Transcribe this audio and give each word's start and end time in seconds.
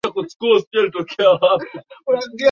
Hakukuwa 0.05 0.53
na 0.53 0.59
mtu 0.59 0.77
yeyote 0.77 1.15
chumbani 2.05 2.39